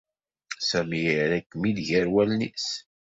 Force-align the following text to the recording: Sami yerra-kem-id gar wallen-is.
Sami 0.69 0.99
yerra-kem-id 1.05 1.77
gar 1.87 2.07
wallen-is. 2.13 2.67